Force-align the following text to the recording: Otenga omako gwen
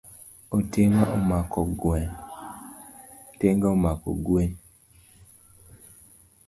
Otenga 0.57 1.01
omako 3.67 4.09
gwen 4.23 4.51